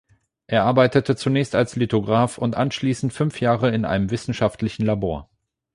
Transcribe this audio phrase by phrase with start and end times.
[0.47, 5.29] Er arbeitete zunächst als Lithograf und anschließend fünf Jahre in einem wissenschaftlichen Labor.